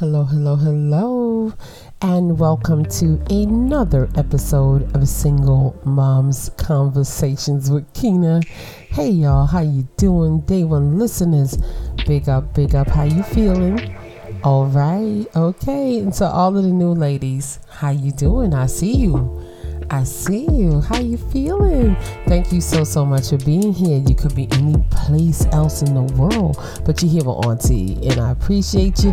[0.00, 1.52] Hello, hello, hello,
[2.00, 8.40] and welcome to another episode of Single Moms Conversations with Kina.
[8.88, 10.40] Hey y'all, how you doing?
[10.40, 11.58] Day one listeners,
[12.06, 12.88] big up, big up.
[12.88, 13.94] How you feeling?
[14.42, 15.98] All right, okay.
[15.98, 18.54] And to all of the new ladies, how you doing?
[18.54, 19.49] I see you.
[19.90, 20.80] I see you.
[20.80, 21.96] How you feeling?
[22.26, 23.98] Thank you so so much for being here.
[23.98, 28.20] You could be any place else in the world, but you're here with Auntie, and
[28.20, 29.12] I appreciate you.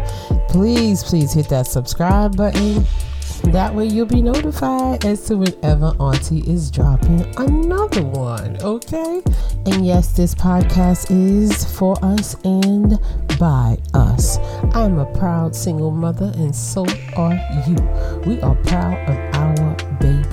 [0.50, 2.86] Please, please hit that subscribe button.
[3.46, 8.58] That way you'll be notified as to whenever Auntie is dropping another one.
[8.62, 9.24] Okay?
[9.66, 13.00] And yes, this podcast is for us and
[13.40, 14.38] by us.
[14.74, 16.86] I'm a proud single mother, and so
[17.16, 17.76] are you.
[18.28, 19.76] We are proud of our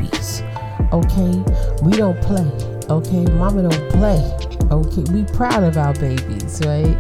[0.05, 0.43] babies.
[0.93, 1.43] Okay?
[1.83, 2.51] We don't play.
[2.89, 3.25] Okay?
[3.33, 4.21] Mama don't play.
[4.71, 5.05] Okay?
[5.13, 6.97] We proud of our babies, right?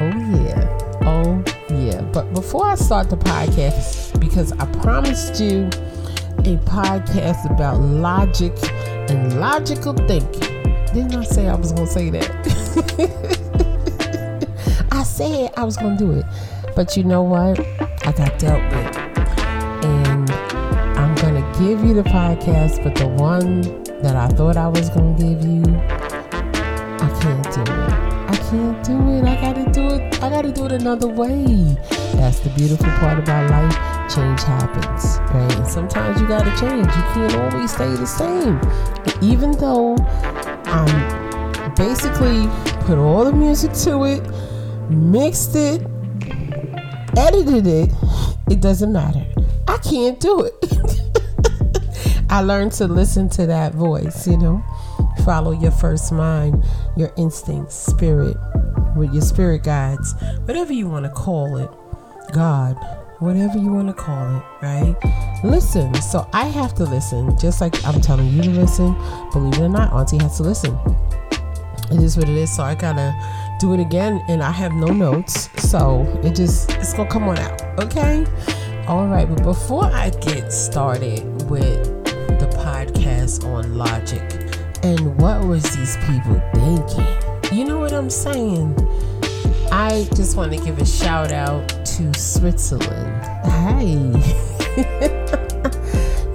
[0.00, 0.10] Oh,
[0.44, 0.78] yeah.
[1.02, 2.00] Oh, yeah.
[2.12, 5.66] But before I start the podcast, because I promised you
[6.40, 8.52] a podcast about logic
[9.10, 10.40] and logical thinking.
[10.92, 12.30] Didn't I say I was going to say that?
[14.92, 16.26] I said I was going to do it.
[16.74, 17.60] But you know what?
[18.06, 19.01] I got dealt with.
[21.68, 23.60] Give you the podcast, but the one
[24.02, 28.12] that I thought I was going to give you, I can't do it.
[28.32, 29.24] I can't do it.
[29.24, 30.22] I gotta do it.
[30.22, 31.76] I gotta do it another way.
[32.14, 33.76] That's the beautiful part about life.
[34.12, 35.56] Change happens, right?
[35.56, 36.86] And sometimes you gotta change.
[36.86, 38.60] You can't always stay the same.
[39.22, 39.96] Even though
[40.64, 42.48] I'm basically
[42.86, 44.22] put all the music to it,
[44.90, 45.86] mixed it,
[47.16, 47.90] edited it,
[48.50, 49.24] it doesn't matter.
[49.68, 50.54] I can't do it.
[52.32, 54.64] I learned to listen to that voice, you know
[55.24, 56.64] follow your first mind,
[56.96, 58.36] your instincts, spirit,
[58.96, 61.70] with your spirit guides, whatever you want to call it,
[62.32, 62.76] God,
[63.20, 64.96] whatever you want to call it, right?
[65.44, 65.94] Listen.
[65.94, 68.94] So I have to listen, just like I'm telling you to listen.
[69.32, 70.78] Believe it or not, Auntie has to listen.
[71.90, 72.54] It is what it is.
[72.54, 73.14] So I gotta
[73.60, 77.38] do it again, and I have no notes, so it just it's gonna come on
[77.38, 78.24] out, okay?
[78.88, 81.91] All right, but before I get started with
[82.42, 84.42] the podcast on logic
[84.82, 87.56] and what was these people thinking?
[87.56, 88.74] You know what I'm saying?
[89.70, 93.24] I just want to give a shout out to Switzerland.
[93.46, 93.94] Hey.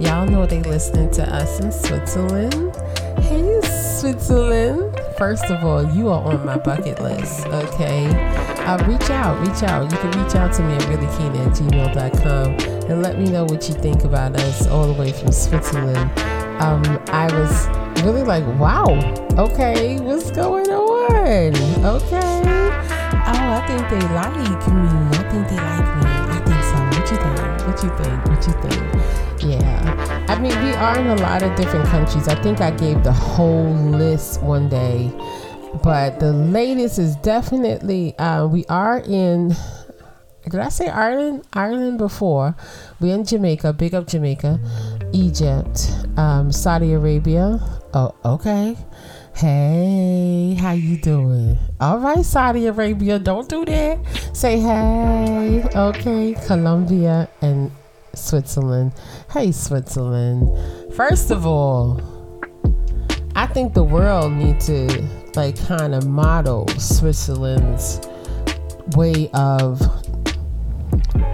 [0.00, 2.74] Y'all know they listening to us in Switzerland.
[3.18, 3.60] Hey,
[4.00, 4.97] Switzerland.
[5.18, 8.06] First of all, you are on my bucket list, okay?
[8.64, 9.90] Uh, reach out, reach out.
[9.90, 12.52] You can reach out to me at reallykeena at gmail.com
[12.88, 15.98] and let me know what you think about us all the way from Switzerland.
[16.62, 17.66] Um, I was
[18.04, 18.86] really like, wow,
[19.36, 21.56] okay, what's going on?
[21.84, 22.42] Okay.
[23.26, 24.46] Oh, I think they like me.
[24.46, 26.06] I think they like me.
[26.06, 27.00] I think so.
[27.00, 27.47] What you think?
[27.68, 28.24] What you think?
[28.24, 29.42] What you think?
[29.44, 30.24] Yeah.
[30.26, 32.26] I mean, we are in a lot of different countries.
[32.26, 35.12] I think I gave the whole list one day.
[35.82, 39.54] But the latest is definitely, uh, we are in
[40.44, 41.44] did I say Ireland?
[41.52, 42.56] Ireland before.
[43.00, 44.58] We're in Jamaica, big up Jamaica,
[45.12, 47.60] Egypt, um, Saudi Arabia.
[47.92, 48.78] Oh, okay.
[49.38, 51.56] Hey, how you doing?
[51.78, 54.00] All right, Saudi Arabia, don't do that.
[54.32, 55.62] Say hey.
[55.76, 57.70] Okay, Colombia and
[58.16, 58.94] Switzerland.
[59.30, 60.48] Hey, Switzerland.
[60.96, 62.02] First of all,
[63.36, 65.06] I think the world need to
[65.36, 68.00] like kind of model Switzerland's
[68.96, 69.78] way of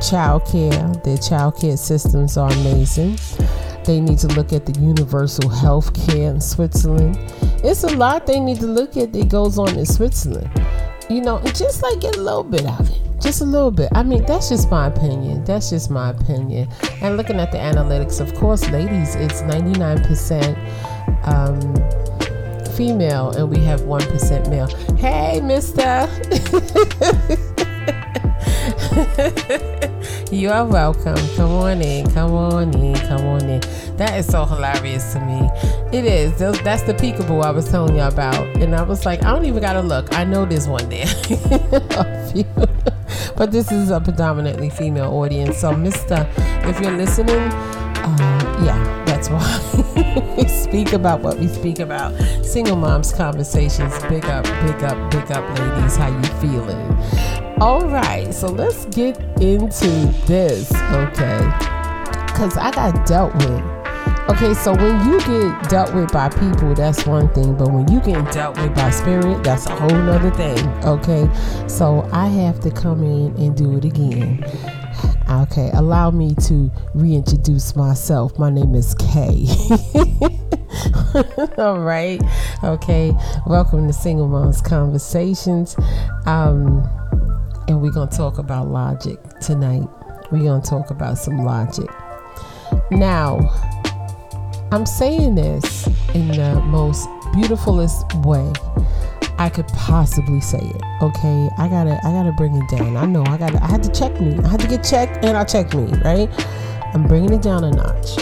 [0.07, 0.93] child care.
[1.05, 3.17] Their child care systems are amazing.
[3.87, 7.19] They need to look at the universal health care in Switzerland.
[7.67, 10.51] It's a lot they need to look at that goes on in Switzerland.
[11.09, 13.01] You know, just like get a little bit of it.
[13.23, 13.89] Just a little bit.
[13.95, 15.45] I mean, that's just my opinion.
[15.45, 16.69] That's just my opinion.
[17.01, 20.55] And looking at the analytics, of course, ladies, it's 99%
[21.27, 21.75] um,
[22.75, 24.67] female and we have 1% male.
[24.99, 26.07] Hey, mister.
[30.35, 31.17] you are welcome.
[31.37, 32.11] Come on in.
[32.11, 32.97] Come on in.
[33.07, 33.61] Come on in.
[33.97, 35.49] That is so hilarious to me.
[35.97, 36.37] It is.
[36.39, 38.45] That's the peekaboo I was telling you about.
[38.57, 40.13] And I was like, I don't even got to look.
[40.15, 41.07] I know there's one there.
[43.37, 45.59] but this is a predominantly female audience.
[45.59, 51.79] So, Mister, if you're listening, uh, yeah, that's why we speak about what we speak
[51.79, 52.13] about.
[52.45, 53.97] Single moms conversations.
[54.09, 55.97] Big up, big up, big up, ladies.
[55.97, 57.54] How you feeling?
[57.65, 59.89] All right, so let's get into
[60.27, 61.39] this, okay?
[62.27, 63.65] Because I got dealt with.
[64.29, 68.01] Okay, so when you get dealt with by people, that's one thing, but when you
[68.01, 71.27] get dealt with by spirit, that's a whole nother thing, okay?
[71.67, 74.45] So I have to come in and do it again.
[75.27, 78.39] Okay, allow me to reintroduce myself.
[78.39, 79.47] My name is Kay.
[81.59, 82.21] All right.
[82.63, 83.13] Okay.
[83.47, 85.77] Welcome to Single Moms Conversations.
[86.27, 86.83] Um,
[87.69, 89.89] and we're going to talk about logic tonight.
[90.31, 91.89] We're going to talk about some logic.
[92.91, 93.39] Now,
[94.73, 98.53] I'm saying this in the most beautifulest way
[99.39, 100.83] I could possibly say it.
[101.03, 102.97] Okay, I gotta, I gotta bring it down.
[102.97, 104.39] I know I gotta, I had to check me.
[104.39, 105.85] I had to get checked, and I checked me.
[106.05, 106.31] Right?
[106.95, 108.17] I'm bringing it down a notch.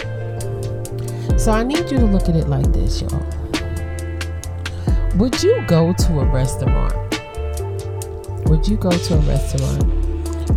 [1.38, 3.26] So I need you to look at it like this, y'all.
[5.16, 7.01] Would you go to a restaurant?
[8.52, 9.82] Would you go to a restaurant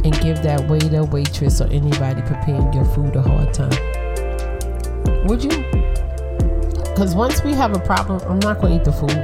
[0.04, 3.72] and give that waiter, waitress, or anybody preparing your food a hard time?
[5.28, 5.64] Would you?
[6.90, 9.18] Because once we have a problem, I'm not going to eat the food.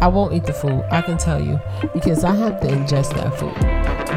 [0.00, 0.82] I won't eat the food.
[0.90, 1.60] I can tell you
[1.92, 3.52] because I have to ingest that food.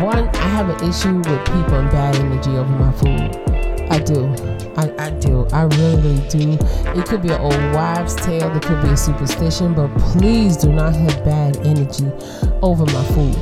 [0.01, 3.52] One, I have an issue with people and bad energy over my food.
[3.94, 4.25] I do.
[4.75, 5.45] I, I do.
[5.54, 6.57] I really do.
[6.98, 8.51] It could be an old wives' tale.
[8.56, 12.12] It could be a superstition, but please do not have bad energy
[12.63, 13.36] over my food.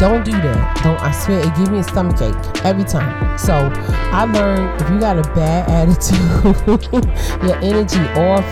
[0.00, 0.80] Don't do that.
[0.82, 1.00] Don't.
[1.00, 3.38] I swear, it gives me a stomach ache every time.
[3.38, 3.70] So
[4.12, 7.04] I learned if you got a bad attitude,
[7.44, 8.44] your energy off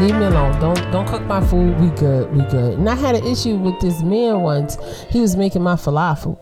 [0.00, 0.58] leave me alone.
[0.60, 1.78] Don't don't cook my food.
[1.80, 2.34] We good.
[2.34, 2.78] We good.
[2.78, 4.76] And I had an issue with this man once.
[5.10, 6.36] He was making my falafel,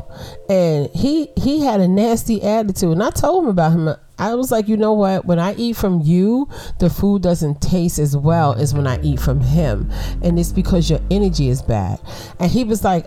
[0.49, 2.93] and he he had a nasty attitude.
[2.93, 3.89] And I told him about him.
[4.17, 5.25] I was like, you know what?
[5.25, 6.49] When I eat from you,
[6.79, 9.91] the food doesn't taste as well as when I eat from him,
[10.23, 12.01] and it's because your energy is bad.
[12.39, 13.07] And he was like,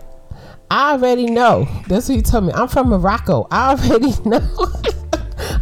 [0.70, 1.66] I already know.
[1.88, 2.52] That's what he told me.
[2.52, 3.46] I'm from Morocco.
[3.50, 4.40] I already know.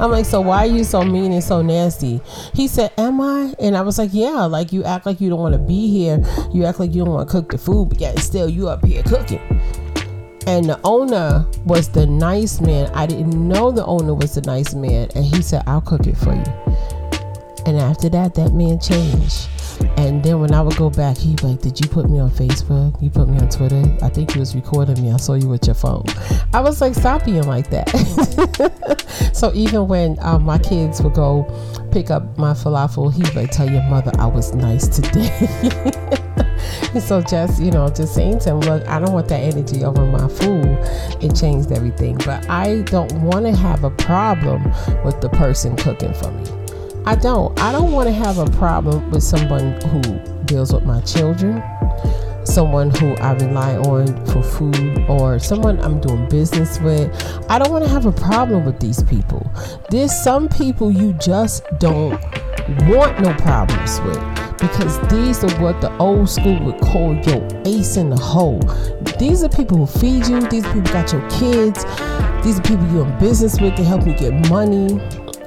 [0.00, 2.20] I'm like, so why are you so mean and so nasty?
[2.54, 3.54] He said, Am I?
[3.58, 6.22] And I was like, Yeah, like you act like you don't want to be here.
[6.52, 8.84] You act like you don't want to cook the food, but yet still you up
[8.84, 9.40] here cooking.
[10.46, 12.90] And the owner was the nice man.
[12.94, 15.08] I didn't know the owner was the nice man.
[15.16, 16.44] And he said, I'll cook it for you.
[17.66, 19.48] And after that, that man changed.
[19.96, 22.30] And then when I would go back, he'd be like, Did you put me on
[22.30, 23.00] Facebook?
[23.02, 23.82] You put me on Twitter?
[24.02, 25.12] I think you was recording me.
[25.12, 26.04] I saw you with your phone.
[26.52, 27.88] I was like, Stop being like that.
[29.34, 31.44] so even when um, my kids would go
[31.90, 35.30] pick up my falafel, he'd like, Tell your mother I was nice today.
[37.00, 40.06] so just you know just saying to him look i don't want that energy over
[40.06, 40.78] my food
[41.22, 44.64] it changed everything but i don't want to have a problem
[45.04, 46.65] with the person cooking for me
[47.08, 47.56] I don't.
[47.60, 50.02] I don't want to have a problem with someone who
[50.46, 51.62] deals with my children,
[52.44, 57.14] someone who I rely on for food, or someone I'm doing business with.
[57.48, 59.48] I don't want to have a problem with these people.
[59.88, 62.20] There's some people you just don't
[62.88, 64.18] want no problems with
[64.58, 68.58] because these are what the old school would call your ace in the hole.
[69.20, 71.84] These are people who feed you, these people got your kids,
[72.42, 75.00] these are people you're in business with to help you get money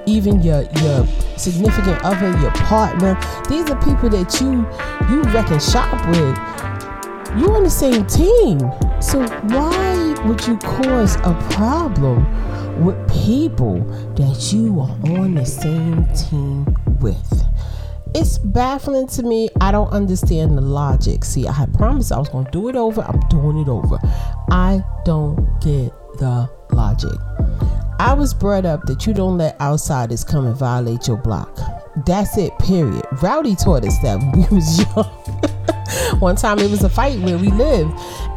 [0.09, 1.05] even your your
[1.37, 3.17] significant other, your partner.
[3.47, 4.65] These are people that you
[5.09, 7.39] you reckon shop with.
[7.39, 8.59] You're on the same team.
[9.01, 9.21] So
[9.53, 12.25] why would you cause a problem
[12.83, 13.79] with people
[14.15, 16.65] that you are on the same team
[16.99, 17.43] with?
[18.15, 19.49] It's baffling to me.
[19.61, 21.23] I don't understand the logic.
[21.23, 23.01] See, I had promised I was going to do it over.
[23.01, 23.99] I'm doing it over.
[24.49, 27.78] I don't get the logic.
[27.99, 31.59] I was brought up that you don't let outsiders come and violate your block.
[32.05, 33.05] That's it, period.
[33.21, 36.19] Rowdy taught us that when we was young.
[36.21, 37.91] One time it was a fight where we lived,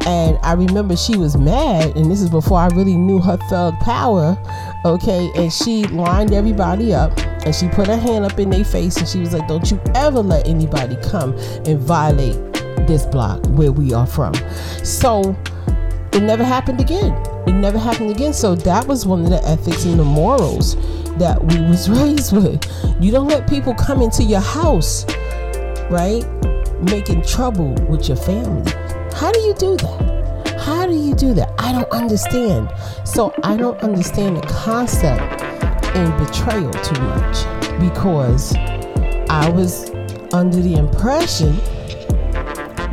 [0.05, 3.79] and I remember she was mad, and this is before I really knew her thug
[3.79, 4.37] power.
[4.83, 8.97] Okay, and she lined everybody up and she put her hand up in their face
[8.97, 11.33] and she was like, Don't you ever let anybody come
[11.65, 12.35] and violate
[12.85, 14.33] this block where we are from.
[14.83, 15.35] So
[16.11, 18.33] it never happened again it never happened again.
[18.33, 20.75] So that was one of the ethics and the morals
[21.17, 22.63] that we was raised with.
[22.99, 25.05] You don't let people come into your house,
[25.89, 26.25] right?
[26.81, 28.71] Making trouble with your family.
[29.13, 30.59] How do you do that?
[30.59, 31.53] How do you do that?
[31.59, 32.69] I don't understand.
[33.03, 35.41] So I don't understand the concept
[35.95, 37.45] in betrayal too much
[37.79, 38.55] because
[39.29, 39.89] I was
[40.33, 41.55] under the impression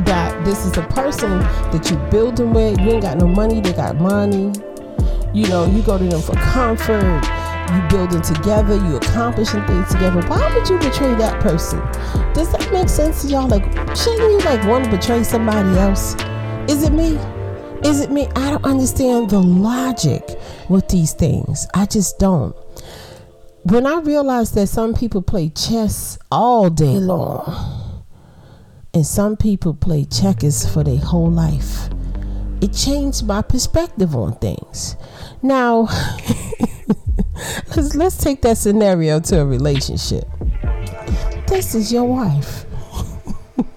[0.05, 1.39] that this is a person
[1.73, 2.79] that you building with.
[2.81, 4.53] You ain't got no money, they got money.
[5.33, 7.23] You know, you go to them for comfort.
[7.73, 10.21] You building together, you accomplishing things together.
[10.23, 11.79] Why would you betray that person?
[12.35, 13.47] Does that make sense to y'all?
[13.47, 13.65] Like,
[13.97, 16.17] shouldn't you like want to betray somebody else?
[16.69, 17.17] Is it me?
[17.85, 18.27] Is it me?
[18.35, 20.23] I don't understand the logic
[20.69, 21.67] with these things.
[21.73, 22.57] I just don't.
[23.63, 27.45] When I realized that some people play chess all day long,
[28.93, 31.89] and some people play checkers for their whole life.
[32.61, 34.97] It changed my perspective on things.
[35.43, 35.83] Now,
[37.77, 40.25] let's, let's take that scenario to a relationship.
[41.47, 42.67] This is your wife.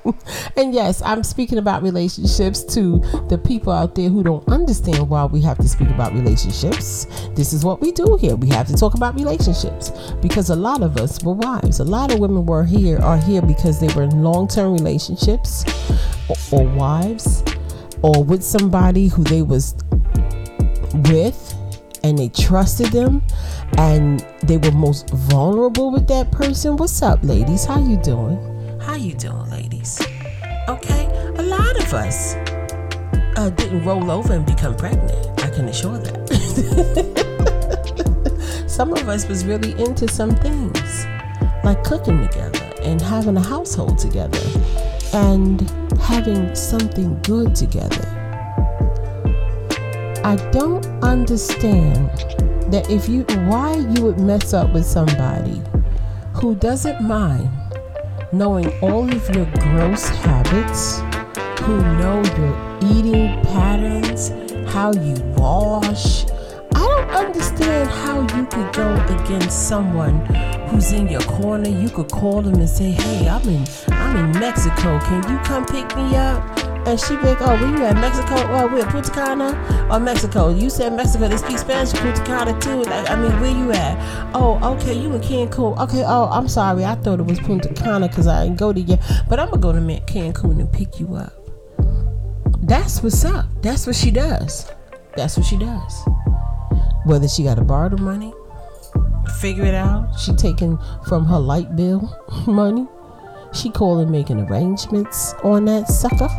[0.57, 5.25] and yes, I'm speaking about relationships to the people out there who don't understand why
[5.25, 7.05] we have to speak about relationships.
[7.35, 8.35] This is what we do here.
[8.35, 9.91] We have to talk about relationships
[10.21, 11.79] because a lot of us were wives.
[11.79, 15.65] A lot of women were here are here because they were in long-term relationships
[16.29, 17.43] or, or wives
[18.01, 19.75] or with somebody who they was
[21.09, 21.55] with
[22.03, 23.21] and they trusted them
[23.77, 26.75] and they were most vulnerable with that person.
[26.75, 27.65] What's up, ladies?
[27.65, 28.52] How you doing?
[28.83, 30.01] How you doing, ladies?
[30.67, 31.05] Okay,
[31.37, 32.35] a lot of us
[33.37, 35.41] uh, didn't roll over and become pregnant.
[35.41, 36.29] I can assure that.
[38.67, 41.05] some of us was really into some things,
[41.63, 44.41] like cooking together and having a household together
[45.13, 45.61] and
[46.01, 48.05] having something good together.
[50.25, 52.09] I don't understand
[52.69, 55.61] that if you why you would mess up with somebody
[56.33, 57.49] who doesn't mind
[58.33, 60.99] knowing all of your gross habits,
[61.61, 64.29] who know your eating patterns,
[64.73, 66.25] how you wash.
[66.73, 70.25] I don't understand how you could go against someone
[70.67, 71.69] who's in your corner.
[71.69, 74.99] You could call them and say, "Hey, I'm in I'm in Mexico.
[74.99, 77.95] Can you come pick me up?" And she be like, "Oh, where you at?
[77.95, 78.35] Mexico?
[78.49, 80.49] Oh, we're Punta Cana or Mexico?
[80.49, 81.27] You said Mexico.
[81.29, 81.93] They speak Spanish.
[81.93, 82.83] Punta Cana too.
[82.83, 84.35] Like, I mean, where you at?
[84.35, 85.79] Oh, okay, you in Cancun.
[85.79, 86.03] Okay.
[86.05, 86.83] Oh, I'm sorry.
[86.83, 88.97] I thought it was Punta Cana because I didn't go to you.
[89.29, 91.33] But I'm gonna go to Cancun and pick you up.
[92.61, 93.45] That's what's up.
[93.61, 94.71] That's what she does.
[95.15, 96.05] That's what she does.
[97.05, 98.33] Whether she got to borrow the money,
[99.39, 100.17] figure it out.
[100.19, 102.87] She taking from her light bill money
[103.53, 106.29] she calling making arrangements on that sucker.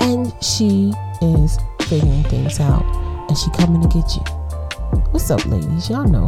[0.00, 2.84] And she is figuring things out.
[3.28, 4.22] And she coming to get you.
[5.10, 5.88] What's up, ladies?
[5.88, 6.26] Y'all know.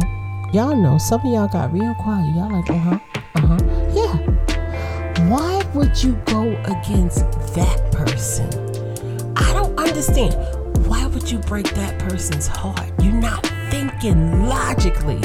[0.53, 0.97] Y'all know.
[0.97, 2.35] Some of y'all got real quiet.
[2.35, 2.99] Y'all like, uh-huh.
[3.35, 3.57] Uh-huh.
[3.93, 5.29] Yeah.
[5.29, 7.19] Why would you go against
[7.55, 8.47] that person?
[9.35, 10.35] I don't understand.
[10.87, 12.91] Why would you break that person's heart?
[13.01, 15.19] You're not thinking logically.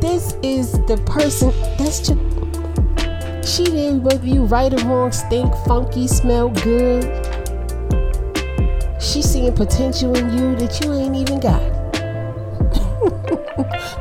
[0.00, 2.18] This is the person that's just
[3.44, 7.04] she didn't whether you right or wrong, stink, funky, smell good.
[9.00, 11.60] She seeing potential in you that you ain't even got.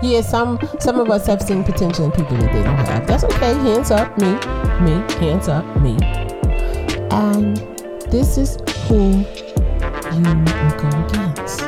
[0.04, 3.08] yeah, some some of us have seen potential in people that they don't have.
[3.08, 3.54] That's okay.
[3.56, 4.34] Hands up, me,
[4.86, 5.98] me, hands up, me.
[7.10, 7.58] And
[8.12, 8.58] this is
[8.88, 9.26] who
[10.14, 11.62] you will go against.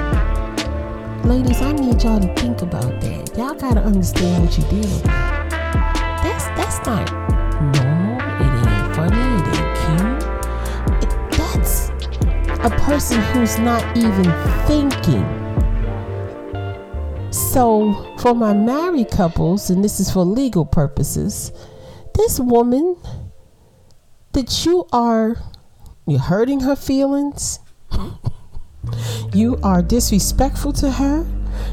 [1.26, 3.36] Ladies, I need y'all to think about that.
[3.36, 5.04] Y'all gotta understand what dealing with.
[5.04, 7.33] That's that's not
[12.64, 14.24] a person who's not even
[14.66, 15.24] thinking.
[17.32, 21.52] So, for my married couples, and this is for legal purposes,
[22.16, 22.96] this woman
[24.32, 25.36] that you are
[26.06, 27.60] you're hurting her feelings,
[29.34, 31.26] you are disrespectful to her,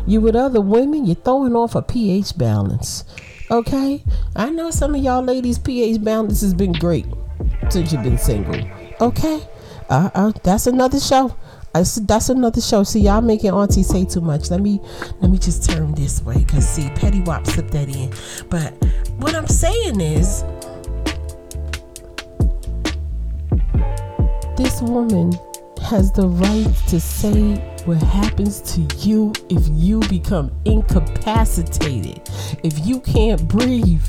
[0.07, 3.05] you with other women, you're throwing off a pH balance.
[3.51, 4.05] Okay?
[4.35, 7.07] I know some of y'all ladies' pH balance has been great
[7.69, 8.61] since you've been single.
[9.01, 9.41] Okay?
[9.91, 11.37] Uh, uh, that's another show.
[11.75, 12.85] I, that's another show.
[12.85, 14.51] See, y'all making Auntie say too much.
[14.51, 14.81] Let me
[15.21, 18.13] let me just turn this way, cause see, Petty Wop slipped that in.
[18.49, 18.73] But
[19.19, 20.45] what I'm saying is,
[24.57, 25.33] this woman
[25.83, 27.55] has the right to say
[27.85, 32.21] what happens to you if you become incapacitated,
[32.63, 34.03] if you can't breathe.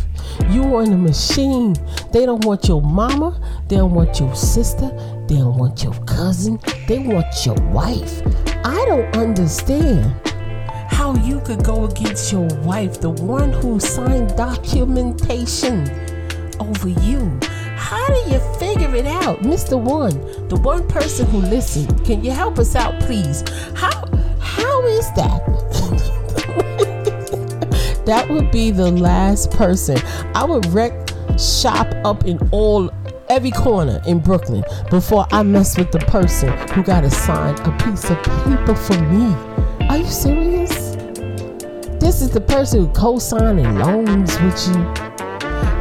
[0.49, 1.75] You are in a machine.
[2.11, 4.89] They don't want your mama, they don't want your sister,
[5.31, 6.59] they don't want your cousin,
[6.89, 8.21] they want your wife.
[8.65, 10.13] I don't understand
[10.89, 15.89] how you could go against your wife, the one who signed documentation
[16.59, 17.39] over you.
[17.77, 19.39] How do you figure it out?
[19.39, 19.81] Mr.
[19.81, 20.19] One,
[20.49, 23.45] the one person who listened, can you help us out, please?
[23.73, 24.03] How
[24.41, 25.39] how is that?
[28.05, 29.97] that would be the last person.
[30.35, 30.91] I would wreck
[31.39, 32.91] shop up in all
[33.31, 37.77] every corner in Brooklyn before I mess with the person who got to sign a
[37.77, 39.33] piece of paper for me.
[39.87, 40.97] Are you serious?
[42.01, 44.83] This is the person who co-signing loans with you.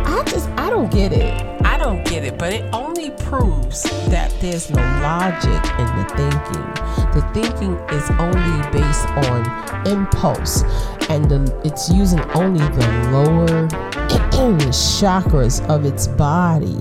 [0.06, 1.49] I just I don't get it
[1.80, 6.66] don't get it, but it only proves that there's no logic in the thinking.
[7.14, 10.62] The thinking is only based on impulse,
[11.08, 13.66] and the, it's using only the lower
[14.70, 16.76] chakras of its body.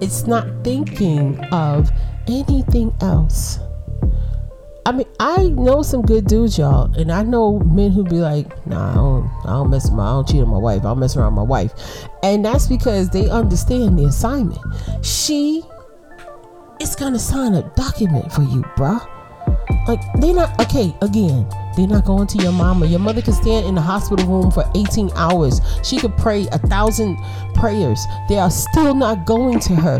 [0.00, 1.90] It's not thinking of
[2.28, 3.58] anything else.
[4.84, 8.66] I mean, I know some good dudes, y'all, and I know men who be like,
[8.66, 10.80] "Nah, I don't, I don't mess with my, I don't cheat on my wife.
[10.80, 11.72] I don't mess around with my wife,"
[12.24, 14.60] and that's because they understand the assignment.
[15.04, 15.62] She
[16.80, 19.06] is gonna sign a document for you, bruh.
[19.86, 20.92] Like they're not okay.
[21.00, 22.86] Again, they're not going to your mama.
[22.86, 25.60] Your mother can stand in the hospital room for 18 hours.
[25.84, 27.18] She could pray a thousand
[27.54, 28.04] prayers.
[28.28, 29.98] They are still not going to her.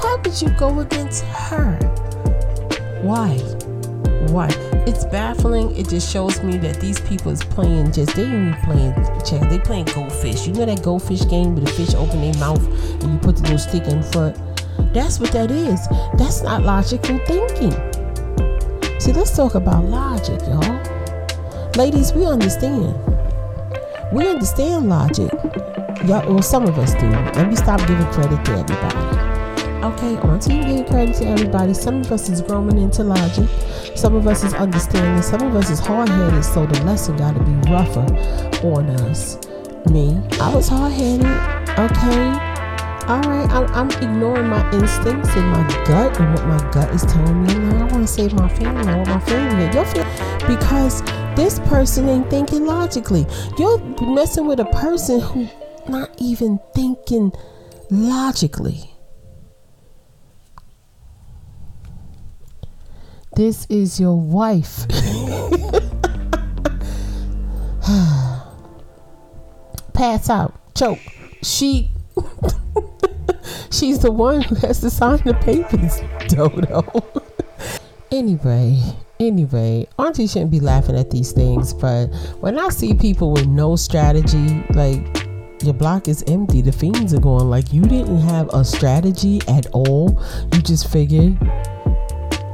[0.00, 1.78] Why would you go against her?
[3.02, 3.38] Why?
[4.28, 4.48] Why?
[4.86, 5.74] It's baffling.
[5.74, 9.48] It just shows me that these people is playing just they ain't playing check.
[9.48, 10.46] They playing goldfish.
[10.46, 12.62] You know that goldfish game where the fish open their mouth
[13.02, 14.36] and you put the little stick in front?
[14.92, 15.86] That's what that is.
[16.18, 17.72] That's not logical thinking.
[19.00, 21.70] See, let's talk about logic, y'all.
[21.76, 22.94] Ladies, we understand.
[24.12, 25.32] We understand logic.
[26.04, 27.08] Y'all, well, some of us do.
[27.08, 29.19] Let me stop giving credit to everybody.
[29.82, 31.72] Okay, on to you giving credit to everybody.
[31.72, 33.48] Some of us is growing into logic.
[33.96, 35.22] Some of us is understanding.
[35.22, 38.04] Some of us is hard headed, so the lesson got to be rougher
[38.62, 39.38] on us.
[39.90, 41.24] Me, I was hard headed.
[41.78, 42.50] Okay,
[43.08, 47.02] all right, I'm, I'm, ignoring my instincts and my gut and what my gut is
[47.06, 47.54] telling me.
[47.54, 48.86] No, I want to save my family.
[48.86, 49.64] I want my family.
[49.74, 51.02] Your family, because
[51.36, 53.26] this person ain't thinking logically.
[53.58, 55.48] You're messing with a person who
[55.88, 57.32] not even thinking
[57.90, 58.89] logically.
[63.40, 64.86] This is your wife.
[69.94, 70.98] Pass out, choke.
[71.42, 71.90] She
[73.70, 76.84] She's the one who has to sign the papers, Dodo.
[78.12, 78.78] anyway,
[79.18, 82.08] anyway, Auntie shouldn't be laughing at these things, but
[82.40, 85.00] when I see people with no strategy, like
[85.62, 89.66] your block is empty, the fiends are going like you didn't have a strategy at
[89.68, 90.22] all.
[90.52, 91.38] You just figured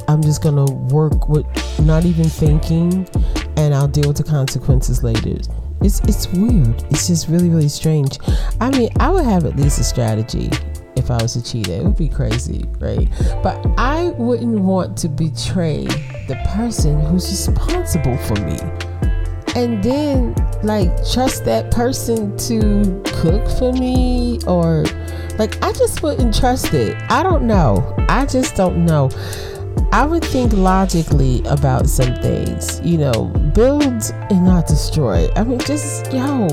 [0.09, 1.47] I'm just gonna work with
[1.81, 3.09] not even thinking
[3.57, 5.39] and I'll deal with the consequences later.
[5.83, 6.85] It's it's weird.
[6.91, 8.19] It's just really, really strange.
[8.61, 10.51] I mean, I would have at least a strategy
[10.97, 11.73] if I was a cheater.
[11.73, 13.09] It would be crazy, right?
[13.43, 18.59] But I wouldn't want to betray the person who's responsible for me.
[19.55, 24.85] And then like trust that person to cook for me or
[25.39, 26.97] like I just wouldn't trust it.
[27.11, 27.95] I don't know.
[28.09, 29.11] I just don't know.
[29.93, 33.83] I would think logically about some things, you know, build
[34.31, 35.29] and not destroy.
[35.37, 36.49] I mean, just, yo,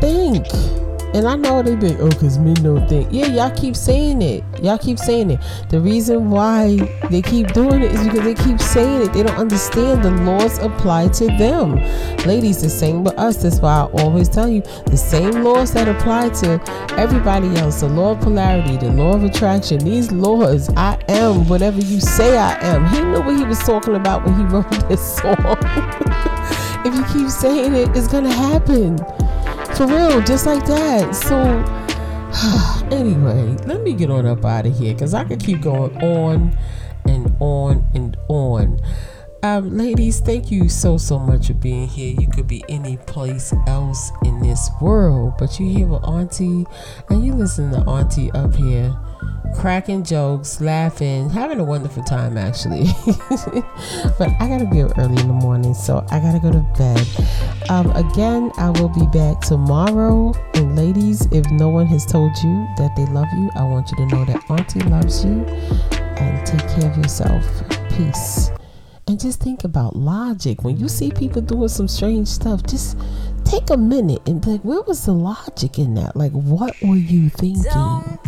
[0.00, 0.46] think.
[1.14, 3.08] And I know they be, oh, because men don't think.
[3.12, 4.42] Yeah, y'all keep saying it.
[4.62, 5.40] Y'all keep saying it.
[5.68, 6.76] The reason why
[7.10, 9.12] they keep doing it is because they keep saying it.
[9.12, 11.76] They don't understand the laws apply to them.
[12.26, 13.42] Ladies, the same with us.
[13.42, 16.60] That's why I always tell you the same laws that apply to
[16.96, 17.80] everybody else.
[17.80, 19.80] The law of polarity, the law of attraction.
[19.80, 22.86] These laws, I am whatever you say I am.
[22.86, 25.36] He knew what he was talking about when he wrote this song.
[26.86, 28.98] if you keep saying it, it's going to happen.
[29.76, 31.14] For real, just like that.
[31.14, 31.38] So,
[32.96, 36.56] anyway, let me get on up out of here because I could keep going on
[37.06, 38.80] and on and on.
[39.42, 42.14] Um, ladies, thank you so so much for being here.
[42.18, 46.64] You could be any place else in this world, but you here with Auntie,
[47.08, 48.96] and you listen to Auntie up here
[49.54, 52.84] cracking jokes, laughing, having a wonderful time actually.
[54.18, 57.06] but I gotta be up early in the morning, so I gotta go to bed.
[57.70, 60.32] Um, again, I will be back tomorrow.
[60.54, 63.96] And ladies, if no one has told you that they love you, I want you
[63.98, 65.44] to know that Auntie loves you.
[66.16, 67.44] And take care of yourself.
[67.96, 68.50] Peace.
[69.08, 70.62] And just think about logic.
[70.64, 72.98] When you see people doing some strange stuff, just
[73.44, 76.16] take a minute and be like, where was the logic in that?
[76.16, 78.18] Like, what were you thinking?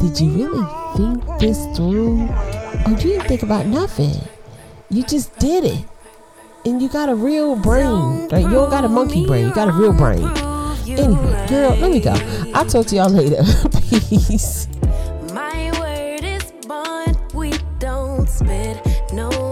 [0.00, 2.28] Did you really think this through?
[2.86, 4.12] Or you didn't think about nothing?
[4.90, 5.84] You just did it.
[6.64, 8.28] And you got a real brain.
[8.28, 8.42] Right?
[8.42, 10.24] You don't got a monkey brain, you got a real brain.
[10.88, 12.14] Anyway, girl, let me go.
[12.54, 13.42] I'll talk to y'all later.
[13.90, 14.68] Peace.
[15.34, 18.80] My word is bond, we don't spit
[19.12, 19.47] no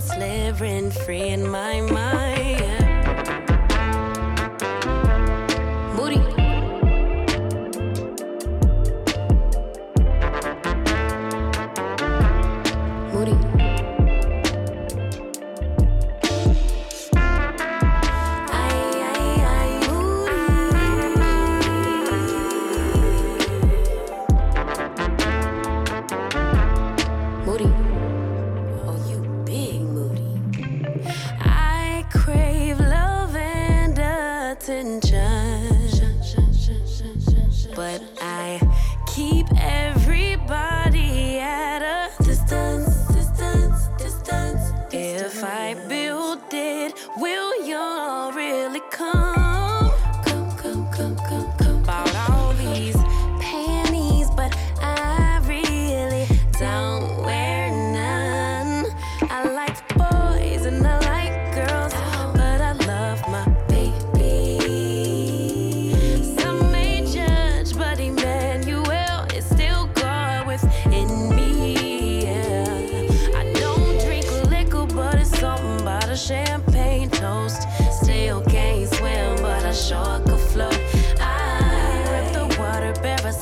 [0.00, 2.39] Slivering free in my mind.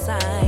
[0.09, 0.48] sign.